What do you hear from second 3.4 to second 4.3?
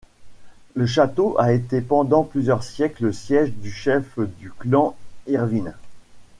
du chef